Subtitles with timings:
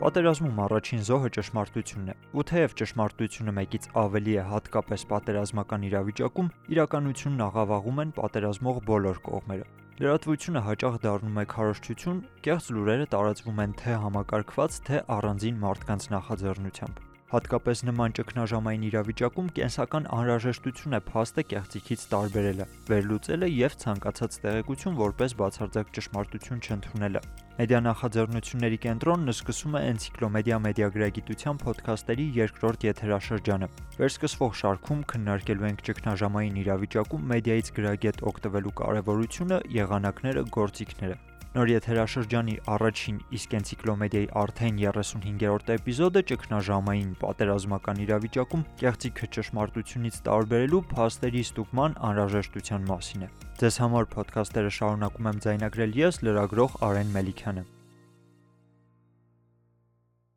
[0.00, 7.44] Պատերազմում առաջին զոհը ճշմարտությունն է։ Ու թեև ճշմարտությունը մեկից ավելի է հատկապես պատերազմական իրավիճակում, իրականությունն
[7.46, 9.68] աղավաղում են պատերազմող բոլոր կողմերը։
[10.00, 17.04] Լրատվությունը հաճախ դառնում է քարոշչություն, կեղծ լուրերը տարածվում են թե համակարգված, թե առանձին մարդկանց նախաձեռնությամբ։
[17.30, 25.36] Հատկապես նման ճգնաժամային իրավիճակում կենսական անհրաժեշտություն է փաստը կեղծիքից տարբերելը, վերլուծելը եւ ցանկացած տեղեկություն որպես
[25.44, 27.22] բացարձակ ճշմարտություն չընդունելը։
[27.60, 33.68] Մեդիա նախաձեռնությունների կենտրոնն սկսում է Էնցիկլոմեդիա մեդիագրագիտության ոդքասթերի երկրորդ եթերաշրջանը։
[34.00, 43.16] Վերսկսվող շարքում քննարկելու ենք ճգնաժամային իրավիճակում մեդիայից գրագետ օգտվելու կարևորությունը, եղանակները, գործիքները։ Նոր եթերաշրջանի առաջին
[43.34, 53.26] իսկ էնցիկլոմեդիայի արդեն 35-րդ էպիզոդը ճգնաժամային պատերազմական իրավիճակում կեղծիքը ճշմարտությունից տարբերելու փաստերի ստուգման անհրաժեշտության մասին
[53.26, 53.30] է։
[53.64, 57.68] Ձեզ համար ոդքասթերը շարունակում եմ ձայնագրել ես, լրագրող Արեն Մելիքյանը։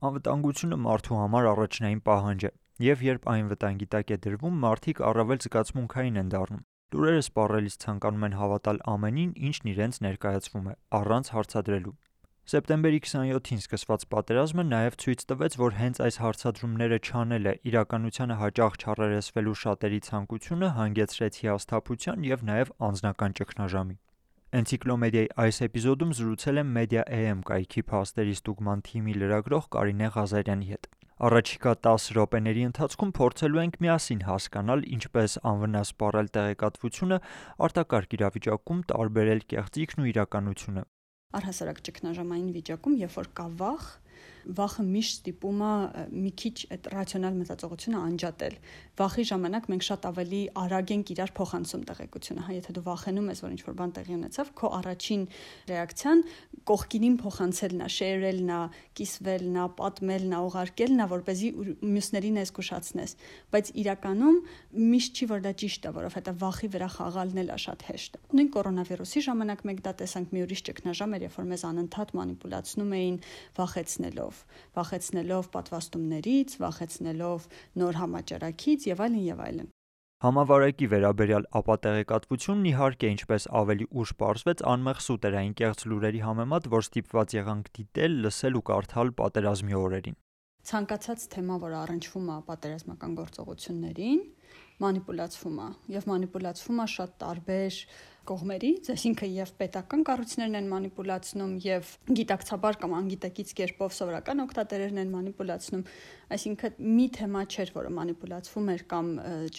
[0.09, 2.55] Անվտանգությունը մարդու համար առաջնային պահանջ է,
[2.89, 8.25] եւ երբ այն վտանգի տակ է դրվում, մարդիկ առավել զգացմունքային են դառնում։ Լուրերը սպառելիս ցանկանում
[8.27, 11.93] են հավատալ ամենին, ինչն իրենց ներկայացվում է, առանց հարցադրելու։
[12.53, 19.55] Սեպտեմբերի 27-ին սկսված պատերազմը նաև ցույց տվեց, որ հենց այս հարցադրումները չանելը իրականությանը հաճախ չառերեսվելու
[19.63, 23.95] շատերի ցանկությունը հանգեցրեց հիասթափության եւ նաև անձնական ճգնաժամի։
[24.59, 30.91] Էնցիկլոմեդիայի այս էպիզոդում զրուցել եմ Media AM կայքի փաստերի ստուգման թիմի լրագրող Կարինե Ղազարյանի հետ։
[31.23, 37.19] Առաջիկա 10 րոպեների ընթացքում փորձելու ենք միասին հասկանալ ինչպես անվնաս սպառել տեղեկատվությունը
[37.67, 40.83] արտակարգ իրավիճակում տարբերել կեղծիքն ու իրականությունը։
[41.39, 43.85] Առհասարակ ճգնաժամային վիճակում, երբ որ կա վախ,
[44.43, 45.73] վախը միշտ ստիպում է
[46.23, 48.55] մի քիչ այդ ռացիոնալ մտածողությունը անջատել։
[48.93, 53.39] Վախի ժամանակ մենք շատ ավելի արագ ենք իրար փոխանցում տեղեկությունը, հա, եթե դու վախենում ես,
[53.43, 55.23] որ ինչ-որ բան տեղի ունեցավ, քո առաջին
[55.73, 56.23] ռեակցիան
[56.63, 58.59] կողքինին փոխանցելն է, շեյրելն է,
[58.99, 61.49] կիսվելն է, պատմելն է, ուղարկելն է, որ เป զի
[61.93, 63.15] մյուսներին ես զգուշացնես։
[63.53, 64.37] Բայց իրականում
[64.93, 68.49] միշտ չի որ դա ճիշտ է, որովհետեւ վախի վրա խաղալն էլ է շատ հեշտ։ Նույն
[68.53, 73.17] կորոնավիրուսի ժամանակ մենք դա տեսանք մի ուրիշ ճգնաժամ էր, երբ որ մեզ անընդհատ մանիպուլացնում էին
[73.59, 74.32] վախեցնելով
[74.77, 77.47] վախեցնելով, վախեցնելով պատվաստումներից, վախեցնելով
[77.79, 79.69] նոր համաճարակից եւ այլն եւ այլն։
[80.23, 87.35] Համավարակի վերաբերյալ ապատեղեկատվությունն իհարկե ինչպես ավելի ուշ պարզվեց անմեղ սուտերային կեղծ լուրերի համեմատ, որ ստիպված
[87.37, 90.17] եղանք դիտել, լսել ու կարդալ պատերազմի օրերին։
[90.63, 94.21] Ցանկացած թեմա, որ առնչվում է պատերազմական գործողություններին,
[94.83, 97.77] մանիպուլացվում է եւ մանիպուլացվում է շատ տարբեր
[98.23, 105.11] կողմերից, այսինքն եւ պետական կառույցներն են մանիպուլացնում եւ գիտակցաբար կամ անգիտակից կերպով սովորական օգտատերերն են
[105.11, 105.83] մանիպուլացնում,
[106.37, 109.09] այսինքն մի թեմա չէր, որը մանիպուլացվում էր կամ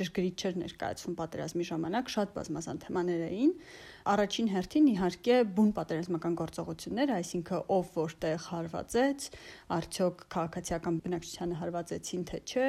[0.00, 3.52] ճշգրիտ չէր ներկայացվում պատերազմի ժամանակ, շատ բազմազան թեմաներ էին։
[4.04, 9.28] Առաջին հերթին իհարկե բուն պատերազմական գործողությունները, այսինքն ով որտեղ հարվածեց,
[9.78, 12.66] արդյոք քաղաքացիական բնակչությանը հարվածեցին թե չէ,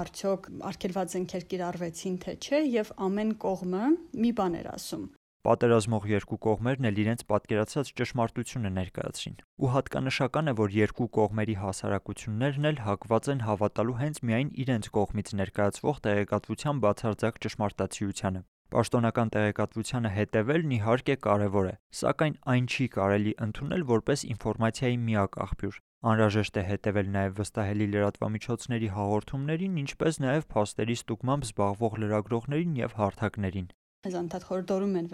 [0.00, 3.84] արդյոք արգելված զենքեր կիրառվեցին թե չէ եւ ամեն կողմը
[4.24, 5.04] մի բան էր ասում
[5.44, 12.68] պատերազմող երկու կողմերն էլ իրենց պատկերացած ճշմարտությունը ներկայացրին։ Ու հատկանշական է, որ երկու կողմերի հասարակություններն
[12.70, 18.42] էլ հակված են հավատալու հենց միայն իրենց կողմից ներկայացվող տեղեկատվության բացարձակ ճշմարտացիությանը։
[18.74, 25.78] Պաշտոնական տեղեկատվությանը հետևելն իհարկե կարևոր է, սակայն այն չի կարելի ընդունել որպես ինֆորմացիայի միակ աղբյուր։
[26.10, 33.70] Անհրաժեշտ է հետևել նաև վստահելի լրատվամիջոցների հաղորդումներին, ինչպես նաև փաստերի ստուգմամբ զբաղվող լրագրողներին եւ հարթակներին
[34.04, 35.06] մեզ անդադ խորհրդորում են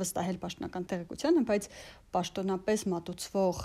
[0.00, 1.68] վստահել պաշտոնական տեղեկությանը, բայց
[2.12, 3.60] պաշտոնապես մատուցվող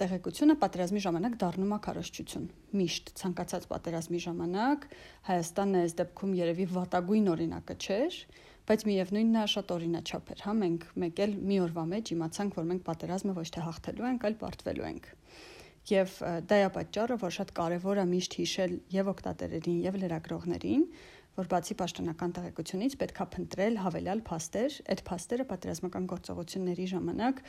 [0.00, 2.46] տեղեկությունը պատերազմի ժամանակ դառնում է քարոշչություն։
[2.78, 4.86] Միշտ ցանկացած պատերազմի ժամանակ
[5.28, 8.18] Հայաստանը այս դեպքում երևի վատագույն օրինակը չէր,
[8.64, 12.68] բայց միևնույնն է շատ օրինաչափ էր, հա մենք մեկ էլ մի օրվա մեջ իմացանք, որ
[12.70, 15.08] մենք պատերազմը ոչ թե հաղթելու ենք, այլ պարտվելու ենք։
[15.84, 16.12] Եվ
[16.48, 20.84] դա է պատճառը, որ շատ կարևոր է միշտ հիշել եւ օկտատերերին եւ լրագրողներին,
[21.34, 27.40] որ բացի պաշտոնական տեղեկությունից պետքա փնտրել հավելյալ փաստեր, այդ փաստերը պատերազմական գործողությունների ժամանակ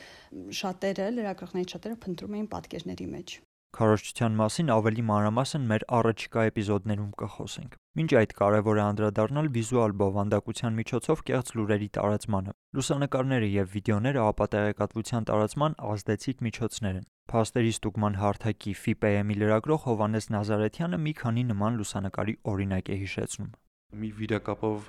[0.60, 3.36] շատերը լրագրողների շատերը փնտրում էին պատկերների մեջ։
[3.76, 10.78] Քարոշչության մասին ավելի մանրամասն մեր առաջիկա էպիզոդներում կխոսենք։ Մինչ այդ կարևոր է անդրադառնալ վիզուալ բովանդակության
[10.80, 17.06] միջոցով կեղծ լուրերի տարածմանը։ Լուսանկարները եւ վիդեոները ապատեղեկատվության տարածման ազդեցիկ միջոցներ են։
[17.36, 23.54] Փաստերի ստուգման հարթակի FIPM-ի լրագրող Հովանես Նազարեթյանը մի քանի նման լուսանկարի օրինակ է հիշեցնում
[23.94, 24.88] մի վիդեոկապով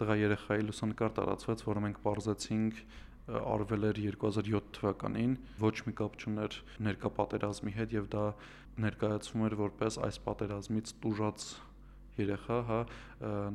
[0.00, 2.80] տղա երեխայի լուսանկար տարածվեց, որը մենք բարձեցինք
[3.26, 8.24] արվել էր 2007 թվականին, ոչ մի կապ չուներ ներկա պատերազմի հետ եւ դա
[8.86, 11.46] ներկայացվում էր որպես այս պատերազմից տուժած
[12.20, 12.78] երեխա, հա,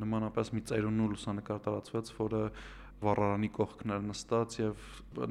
[0.02, 2.44] նմանապես մի ծերունու լուսանկար տարածվեց, որը
[3.02, 4.84] վառարանի կողքներ նստած եւ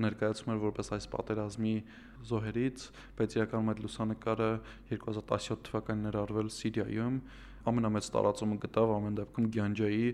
[0.06, 1.74] ներկայացում էր որպես այս պատերազմի
[2.30, 2.86] զոհերից,
[3.20, 4.50] բայց իրականում այդ լուսանկարը
[4.90, 7.20] 2017 թվականին ներառվել Սիրիայում
[7.70, 10.06] ամենամեծ տարածումը գտավ ամեն դեպքում Գյանջայի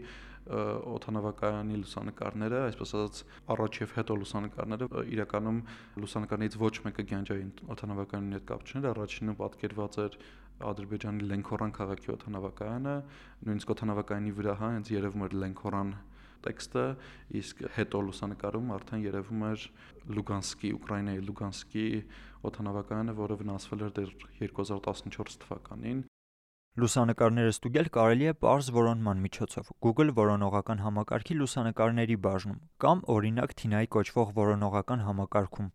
[0.47, 3.21] օթանավակայանի լուսանկարները, այսպես ասած,
[3.51, 5.59] առաջ եւ հետո լուսանկարները իրականում
[6.03, 10.19] լուսանկարներից ոչ մեկը Գյանջայի օթանավակայանի հետ կապ չուներ, առաջինը պատկերված էր
[10.71, 12.95] Ադրբեջանի Լենքորան քաղաքի օթանավակայանը,
[13.47, 15.91] նույնիսկ օթանավակայանի վրա հա հենց երևում էր Լենքորան
[16.47, 16.85] տեքստը,
[17.43, 19.69] իսկ հետո լուսանկարում արդեն երևում էր
[20.17, 21.87] Լուգանսկի, Ուկրաինայի Լուգանսկի
[22.51, 24.13] օթանավակայանը, որը վնասվել էր դեռ
[24.47, 26.05] 2014 թվականին
[26.77, 29.69] Լուսանկարները ստուգել կարելի է պարզ որոնման միջոցով.
[29.85, 35.73] Google որոնողական համակարգի լուսանկարների բաժնում կամ օրինակ TINA-ի կոչվող որոնողական համակարգում։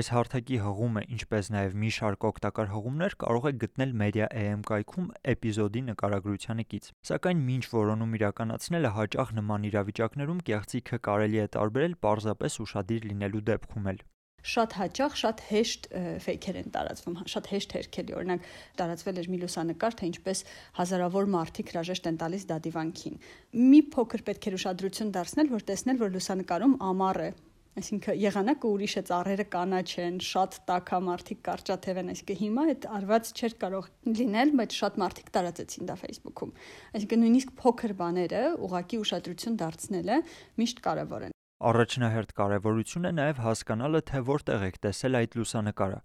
[0.00, 5.86] Այս հարթակի հղումը, ինչպես նաև մի շարք օգտակար հղումներ կարող եք գտնել Media.am կայքում էպիզոդի
[5.92, 13.12] նկարագրությանը կից։ Սակայն մինչ որոնում իրականացնելը հաճախ նման իրավիճակներում կեղծիքը կարելի է տարբերել պարզապես ուշադիր
[13.12, 14.08] լինելու դեպքում էլ
[14.48, 15.88] շատ հաճախ շատ հեշտ
[16.24, 18.46] ֆեյքեր են տարածվում, շատ հեշտ հերքելի։ Օրինակ
[18.80, 20.42] տարածվել էր մի լուսանկար, թե ինչպես
[20.78, 23.20] հազարավոր մարդիկ հրաժեշտ են տալիս դադիվանքին։
[23.68, 27.30] Մի փոքր պետք է ուշադրություն դարձնել, որ տեսնել, որ լուսանկարում ամառ է,
[27.78, 32.88] Այսինքն եղանակը ուրիշ է, ծառերը կանաչ են, շատ տաքա մարդիկ կարճաթև են, այսինքն հիմա այդ
[32.98, 36.54] արված չէր կարող լինել, բայց շատ մարդիկ տարածեցին դա Facebook-ում։
[36.98, 40.22] Այսինքն նույնիսկ փոքր բաները ուղակի ուշադրություն դարձնելը
[40.58, 45.98] միշտ կարևոր են։ Առաջնահերթ կարևորություն է նաև հասկանալը, թե որտեղ եք տեսել այդ լուսանկարը,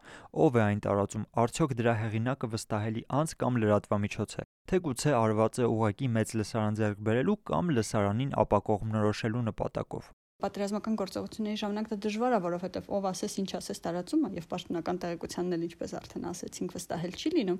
[0.46, 5.62] ով է այն տարածում, արդյոք դրա հեղինակը վստահելի անձ կամ լրատվամիջոց է, թե գուցե արված
[5.62, 10.12] է ուղղակի մեծ լսարան ձեռք բերելու կամ լսարանին ապակողմնորոշելու նպատակով
[10.44, 15.56] պատերազմական գործողությունների ժամանակ դա դժվար է, որովհետև ով ասես ինչ ասես տարածումը եւ պաշտոնական տեղեկությանն
[15.58, 17.60] էլ ինչպես արդեն ասեցինք վստահել չի լինում,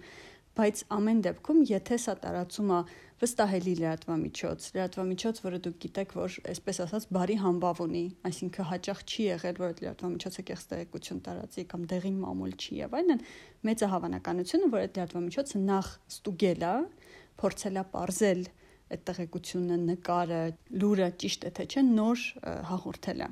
[0.54, 2.80] բայց ամեն դեպքում եթե սա տարածումը
[3.24, 9.24] վստահելի լրատվամիջոց, լրատվամիջոց, որը դուք գիտեք, որ այսպես ասած բարի համբավ ունի, այսինքն հաճախ չի
[9.30, 13.24] եղել, որ այդ լրատվամիջոցը կեղծ տեղեկություն տարածի կամ դեղին մամուլ չի եւ այլն,
[13.64, 16.76] մեծ է հավանականությունը, որ այդ լրատվամիջոցը նախ ստուգել է,
[17.44, 18.44] փորձել է ողրել
[18.96, 20.42] այդ տեղեկությունը, նկարը,
[20.84, 22.28] լուրը ճիշտ է թե չէ, նոր
[22.72, 23.30] հաղորդել է։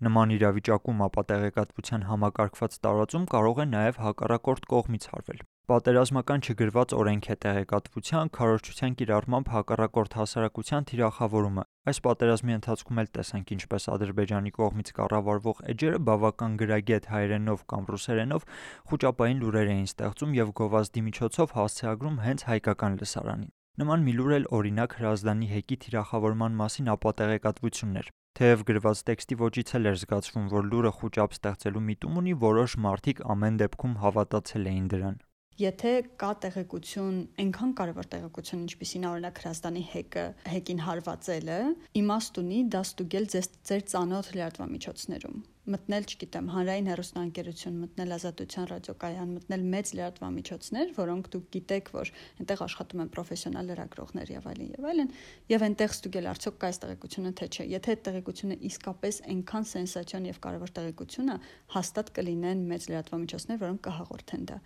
[0.00, 7.36] Նման իրավիճակում ապատեղեկատվության համակարգված տարածում կարող է նաև հակառակորդ կողմից արվել։ Պատերազմական չգրված օրենք է
[7.44, 15.62] տեղեկատվության քարոզչության կիրառմամբ հակառակորդ հասարակության թիրախավորումը։ Այս պատերազմի ընթացքում էլ տեսանք ինչպես Ադրբեջանի կողմից կառավարվող
[15.76, 18.50] էջերը բավական գրագետ հայերենով կամ ռուսերենով
[18.90, 24.46] խոճապային լուրեր էին ստեղծում եւ գովազդի միջոցով հասցեագրում հենց հայկական լսարանին։ Նման մի լուր էլ
[24.56, 28.10] օրինակ Հրազդանի հեկի թիրախավորման մասին ապատեղեկատվությունն էր։
[28.40, 33.22] Թեև գրված տեքստի ոճից էլ էր զգացվում, որ լուրը խոճապ ստեղծելու միտում ունի, որոշ մարդիկ
[33.34, 35.18] ամեն դեպքում հավատացել էին դրան
[35.60, 35.90] եթե
[36.20, 40.22] կա տեղեկություն, այնքան կարևոր տեղեկություն, ինչպիսին օրինակ Հրազդանի հեկը,
[40.54, 41.58] հեկին հարվածելը,
[42.00, 49.64] իմաստ ունի դա ստուգել ձեր ծանոթ լրատվամիջոցներում մտնել, չգիտեմ, հանրային հեռուստաընկերություն, մտնել ազատության ռադիոկայան, մտնել
[49.74, 55.12] մեծ լրատվամիջոցներ, որոնք դուք գիտեք, որ այնտեղ աշխատում են պրոֆեսիոնալ լրագրողներ եւ այլն եւ այլն,
[55.52, 60.28] եւ այնտեղ ստուգել արդյոք կա այս տեղեկությունը թե չէ։ Եթե այդ տեղեկությունը իսկապես այնքան սենսացիոն
[60.30, 61.36] եւ կարևոր տեղեկություն է,
[61.76, 64.58] հաստատ կլինեն մեծ լրատվամիջոցներ, որոնք կհաղորդեն դա։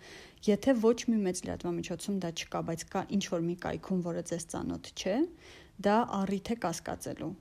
[0.45, 4.47] Եթե ոչ մի մեծ լրատվամիջոցում դա չկա, բայց կա ինչ որ մի կայքում, որը ձեզ
[4.55, 5.17] ծանոթ չէ,
[5.85, 7.33] դա առիթ է կասկածելու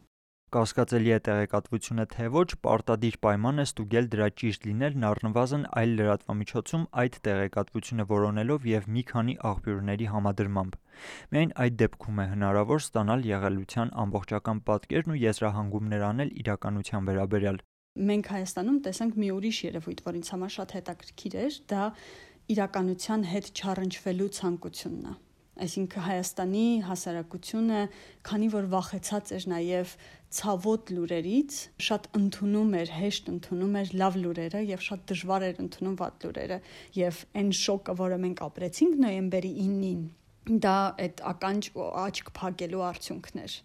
[0.55, 6.85] Կասկածելի է տեղեկատվությունը թե ոչ, պարտադիր պայման է ստուգել դրա ճիշտ լինելն առնվազն այլ լրատվամիջոցում
[7.03, 10.78] այդ տեղեկատվությունը որոնելով եւ մի քանի աղբյուրների համադրմամբ։
[11.35, 17.61] Միայն այդ դեպքում է հնարավոր ստանալ եղելության ամբողջական պատկերն ու եզրահանգումներ անել իրականության վերաբերյալ։
[18.14, 21.85] Մենք Հայաստանում տեսանք մի ուրիշ երևույթ, որ ինձ համար շատ հետաքրքիր էր, դա
[22.55, 25.21] իրականության հետ չառընչվելու ցանկությունն է
[25.62, 27.80] այսինքն Հայաստանի հասարակությունը,
[28.26, 29.94] քանի որ վախեցած էր նաև
[30.34, 31.58] ցավոտ լուրերից,
[31.88, 36.58] շատ ընդունում էր, հեշտ ընդունում էր լավ լուրերը եւ շատ դժվար էր ընդունում վատ լուրերը
[36.99, 40.02] եւ այն շոկը, որը մենք ապրեցինք նոյեմբերի 9-ին,
[40.64, 41.70] դա այդ ականջ
[42.04, 43.61] աչք փակելու արդյունքներ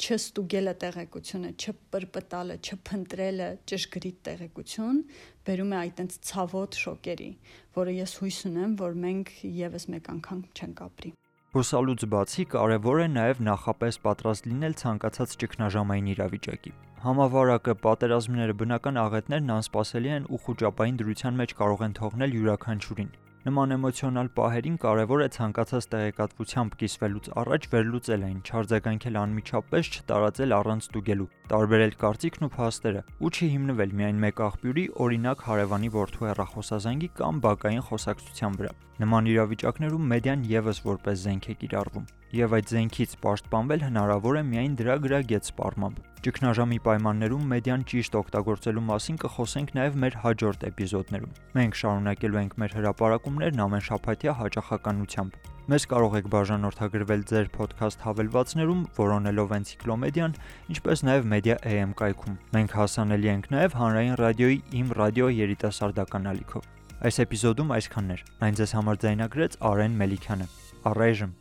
[0.00, 5.02] չստուգելը տեղեկությունը, չպրպտալը, չփնտրելը ճշգրիտ տեղեկություն
[5.48, 7.30] բերում է այտենց ցավոտ շոկերի,
[7.76, 11.19] որը ես հույս ունեմ, որ մենք եւս մեկ անգամ չենք ապրի։
[11.50, 16.72] Հուսալուց բացի կարևոր է նաև նախապես պատրաստ լինել ցանկացած ճգնաժամային իրավիճակի։
[17.06, 23.72] Համավարակը, պատերազմները, բնական աղետներն անսպասելի են ու խոճապային դրության մեջ կարող են թողնել յուրաքանչյուրին։ Նման
[23.72, 31.28] էմոցիոնալ պահերին կարևոր է ցանկացած տեղեկատվությամբ կիսվելուց առաջ վերլուծել այն, չարձագանքել անմիջապես, չտարածել առանց ստուգելու,
[31.54, 37.84] տարբերել կարծիքն ու փաստերը, ու չհիմնվել միայն մեկ աղբյուրի, օրինակ հարևանի որդու հեռախոսազանգի կամ բակային
[37.88, 44.36] խոսակցության վրա։ Նման իրավիճակներում մեդիան եւս որպես զենք է կիրառվում։ եւ այդ զենքից պաշտպանվել հնարավոր
[44.38, 50.66] է միայն դրա գրագետ սպառմամբ։ Ճգնաժամի պայմաններում մեդիան ճիշտ օգտագործելու մասին կխոսենք նաև մեր հաջորդ
[50.68, 55.38] էպիզոդներում։ Մենք շարունակելու ենք մեր հրապարակումներն ամեն շաբաթյա հաճախականությամբ։
[55.70, 60.38] Մեզ կարող եք բաժանորդագրվել ձեր ոդքասթ հավելվածներում, որոնելով էնցիկլոմեդիան,
[60.76, 66.66] ինչպես նաև Media AM կայքում։ Մենք հասանելի ենք նաև հանրային ռադիոյի Իմ ռադիո երիտասարդական ալիքով։
[67.00, 70.50] Այս էպիզոդում այսքանն էր։ Այն ձեզ համար ձայնագրեց Արեն Մելիքյանը։
[70.90, 71.38] Առայժմ